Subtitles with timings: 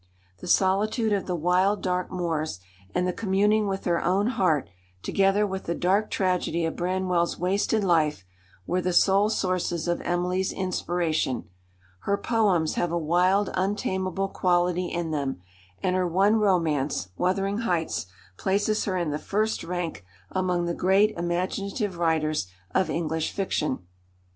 [0.39, 2.59] The solitude of the wild, dark moors,
[2.95, 4.67] and the communing with her own heart,
[5.03, 8.25] together with the dark tragedy of Branwell's wasted life,
[8.65, 11.47] were the sole sources of Emily's inspiration.
[11.99, 15.39] Her poems have a wild, untameable quality in them,
[15.83, 18.07] and her one romance, Wuthering Heights,
[18.39, 23.85] places her in the first rank among the great imaginative writers of English fiction.